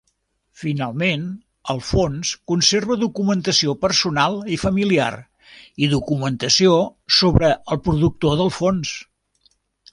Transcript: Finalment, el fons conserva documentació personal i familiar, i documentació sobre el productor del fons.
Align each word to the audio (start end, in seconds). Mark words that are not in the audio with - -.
Finalment, 0.59 1.25
el 1.73 1.81
fons 1.89 2.31
conserva 2.53 2.97
documentació 3.03 3.75
personal 3.85 4.39
i 4.55 4.59
familiar, 4.63 5.11
i 5.89 5.93
documentació 5.95 6.75
sobre 7.21 7.53
el 7.59 7.85
productor 7.91 8.39
del 8.43 8.55
fons. 8.61 8.99